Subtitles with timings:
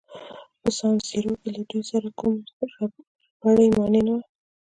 [0.61, 2.33] په سان سیرو کې له دوی سره کوم
[3.41, 4.21] ربړي مانع نه وو.